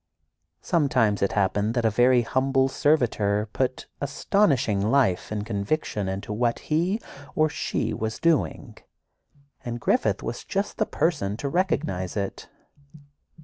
Sometimes 0.63 1.21
it 1.21 1.33
happened 1.33 1.75
that 1.75 1.85
a 1.85 1.91
very 1.91 2.23
humble 2.23 2.67
servitor 2.67 3.47
put 3.53 3.85
astonishing 4.01 4.81
life 4.89 5.31
and 5.31 5.45
conviction 5.45 6.09
into 6.09 6.33
what 6.33 6.57
he, 6.57 6.99
or 7.35 7.49
she, 7.49 7.93
was 7.93 8.17
doing, 8.17 8.75
and 9.63 9.79
Griffith 9.79 10.23
was 10.23 10.43
just 10.43 10.77
the 10.79 10.87
person 10.87 11.37
to 11.37 11.47
recognize 11.49 12.17
it. 12.17 12.49